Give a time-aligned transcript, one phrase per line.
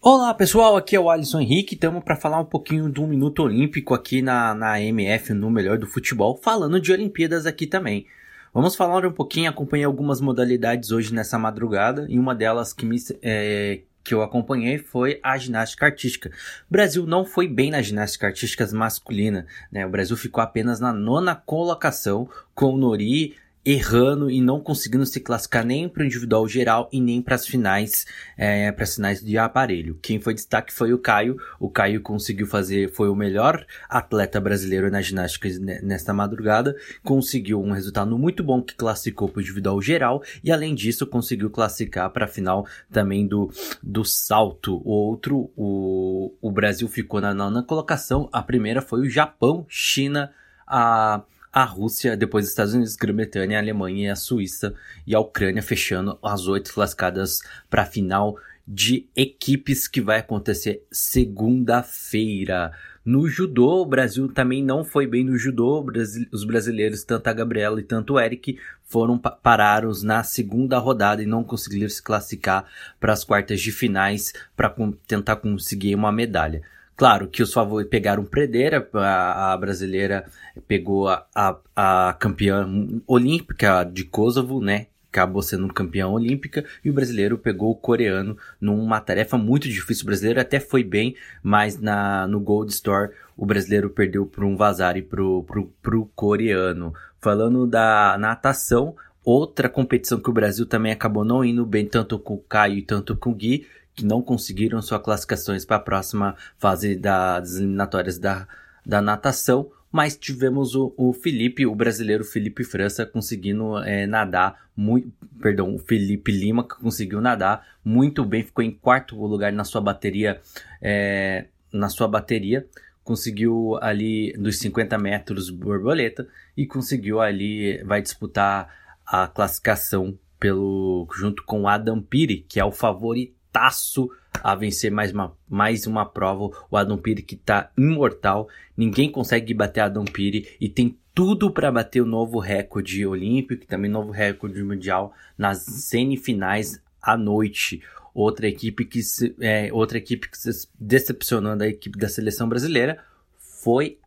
[0.00, 3.92] Olá pessoal, aqui é o Alisson Henrique, estamos para falar um pouquinho do Minuto Olímpico
[3.92, 8.06] aqui na, na MF, no Melhor do Futebol, falando de Olimpíadas aqui também.
[8.52, 12.96] Vamos falar um pouquinho, acompanhei algumas modalidades hoje nessa madrugada, e uma delas que, me,
[13.22, 16.30] é, que eu acompanhei foi a ginástica artística.
[16.68, 19.86] O Brasil não foi bem na ginástica artística masculina, né?
[19.86, 25.20] O Brasil ficou apenas na nona colocação, com o Nori errando e não conseguindo se
[25.20, 28.06] classificar nem para o individual geral e nem para as finais,
[28.36, 29.98] é, para as finais de aparelho.
[30.00, 31.36] Quem foi destaque foi o Caio.
[31.58, 35.48] O Caio conseguiu fazer, foi o melhor atleta brasileiro na ginástica
[35.82, 40.74] nesta madrugada, conseguiu um resultado muito bom que classificou para o individual geral e além
[40.74, 43.50] disso conseguiu classificar para a final também do,
[43.82, 44.80] do salto.
[44.84, 48.28] O outro, o, o Brasil ficou na nona colocação.
[48.32, 50.32] A primeira foi o Japão, China,
[50.66, 54.74] a a Rússia, depois os Estados Unidos, Grã-Bretanha, a Alemanha e a Suíça
[55.06, 60.86] e a Ucrânia fechando as oito classificadas para a final de equipes que vai acontecer
[60.92, 62.72] segunda-feira.
[63.04, 65.84] No judô, o Brasil também não foi bem no judô.
[66.30, 71.26] Os brasileiros, tanto a Gabriela e tanto o Eric, foram parados na segunda rodada e
[71.26, 72.64] não conseguiram se classificar
[73.00, 74.72] para as quartas de finais para
[75.06, 76.62] tentar conseguir uma medalha.
[77.00, 80.26] Claro que os favoritos pegaram Predeira, a, a brasileira
[80.68, 82.68] pegou a, a, a, campeã
[83.06, 84.88] olímpica de Kosovo, né?
[85.10, 90.02] Acabou sendo campeã olímpica e o brasileiro pegou o coreano numa tarefa muito difícil.
[90.02, 94.54] O brasileiro até foi bem, mas na, no Gold Store o brasileiro perdeu para um
[94.54, 96.92] Vazari pro, pro, pro coreano.
[97.18, 98.94] Falando da natação,
[99.24, 102.82] outra competição que o Brasil também acabou não indo bem, tanto com o Caio e
[102.82, 108.18] tanto com o Gui, que não conseguiram suas classificações para a próxima fase das eliminatórias
[108.18, 108.46] da,
[108.84, 109.70] da natação.
[109.92, 115.10] Mas tivemos o, o Felipe, o brasileiro Felipe França, conseguindo é, nadar muito.
[115.40, 119.80] Perdão, o Felipe Lima que conseguiu nadar muito bem, ficou em quarto lugar na sua
[119.80, 120.40] bateria.
[120.80, 122.66] É, na sua bateria
[123.02, 128.72] conseguiu ali dos 50 metros borboleta e conseguiu ali vai disputar
[129.04, 134.10] a classificação pelo junto com Adam Piri, que é o favorito taço
[134.42, 136.50] a vencer mais uma, mais uma prova.
[136.70, 138.48] O Adam Piri que tá imortal.
[138.76, 143.66] Ninguém consegue bater Adam Piri e tem tudo para bater o novo recorde olímpico e
[143.66, 147.82] também novo recorde mundial nas semifinais à noite.
[148.14, 152.98] Outra equipe que se, é, outra equipe que se decepcionando a equipe da seleção brasileira
[153.38, 153.98] foi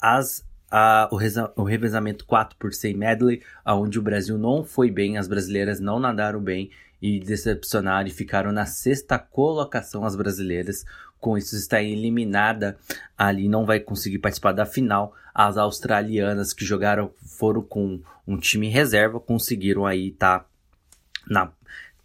[0.00, 5.16] as a, o, o revezamento 4 por 100 medley, onde o Brasil não foi bem,
[5.16, 6.70] as brasileiras não nadaram bem
[7.00, 10.84] e decepcionaram e ficaram na sexta colocação as brasileiras.
[11.20, 12.78] Com isso está eliminada
[13.16, 15.14] ali, não vai conseguir participar da final.
[15.34, 20.44] As australianas que jogaram foram com um time reserva, conseguiram aí tá
[21.28, 21.50] na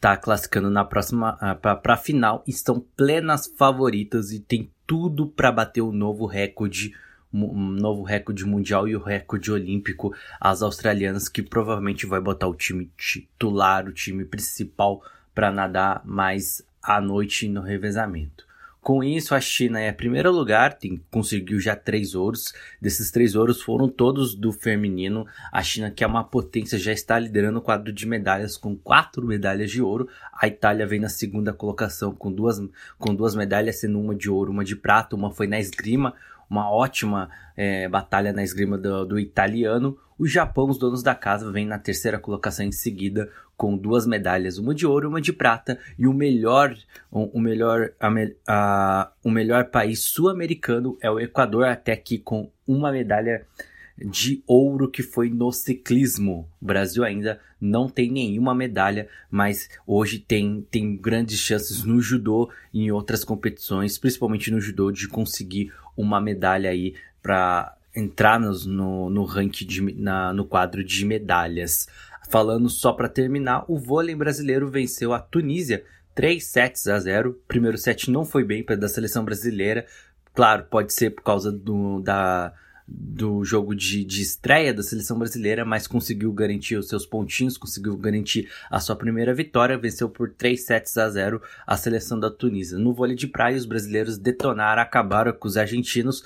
[0.00, 5.80] tá classificando na próxima para a final, estão plenas favoritas e tem tudo para bater
[5.80, 6.92] o novo recorde
[7.32, 12.54] um novo recorde mundial e o recorde olímpico as australianas que provavelmente vai botar o
[12.54, 15.02] time titular, o time principal
[15.34, 18.52] para nadar mais à noite no revezamento.
[18.82, 22.52] Com isso, a China é primeiro lugar, tem, conseguiu já três ouros.
[22.80, 25.24] Desses três ouros foram todos do feminino.
[25.52, 29.24] A China, que é uma potência, já está liderando o quadro de medalhas com quatro
[29.24, 30.08] medalhas de ouro.
[30.32, 32.60] A Itália vem na segunda colocação com duas,
[32.98, 35.14] com duas medalhas, sendo uma de ouro, uma de prata.
[35.14, 36.12] Uma foi na esgrima,
[36.52, 39.98] uma ótima é, batalha na esgrima do, do, italiano.
[40.18, 44.58] O Japão, os donos da casa, vem na terceira colocação em seguida com duas medalhas,
[44.58, 46.74] uma de ouro, uma de prata e o melhor,
[47.10, 48.08] o, melhor, a,
[48.46, 53.46] a, o melhor país sul-americano é o Equador, até aqui com uma medalha
[53.98, 56.48] de ouro que foi no ciclismo.
[56.60, 62.50] O Brasil ainda não tem nenhuma medalha, mas hoje tem, tem grandes chances no judô
[62.72, 68.66] e em outras competições, principalmente no judô, de conseguir uma medalha aí para entrar nos,
[68.66, 71.86] no, no ranking de, na, no quadro de medalhas.
[72.30, 75.84] Falando só para terminar, o vôlei brasileiro venceu a Tunísia
[76.14, 77.40] 3 sets a 0.
[77.46, 79.86] Primeiro set não foi bem para da seleção brasileira.
[80.34, 82.52] Claro, pode ser por causa do, da,
[82.94, 87.96] do jogo de, de estreia da seleção brasileira, mas conseguiu garantir os seus pontinhos, conseguiu
[87.96, 92.78] garantir a sua primeira vitória, venceu por 3 sets a 0 a seleção da Tunísia.
[92.78, 96.22] No vôlei de praia, os brasileiros detonaram, acabaram com os argentinos,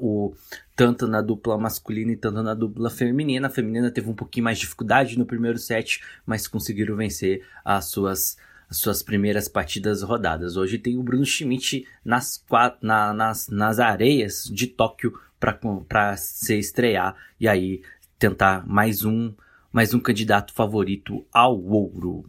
[0.00, 0.34] o,
[0.74, 3.46] tanto na dupla masculina e tanto na dupla feminina.
[3.46, 7.86] A feminina teve um pouquinho mais de dificuldade no primeiro set, mas conseguiram vencer as
[7.86, 8.36] suas
[8.68, 10.56] as suas primeiras partidas rodadas.
[10.56, 12.44] Hoje tem o Bruno Schmidt nas,
[12.82, 17.82] na, nas, nas areias de Tóquio para se estrear e aí
[18.18, 19.32] tentar mais um
[19.70, 22.28] mais um candidato favorito ao ouro.